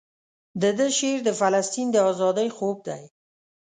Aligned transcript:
دده 0.61 0.87
شعر 0.97 1.19
د 1.23 1.29
فلسطین 1.39 1.87
د 1.91 1.97
ازادۍ 2.09 2.49
خوب 2.57 2.77
دی. 2.87 3.03